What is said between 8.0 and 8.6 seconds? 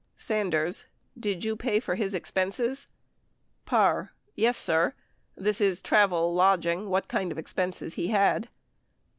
had.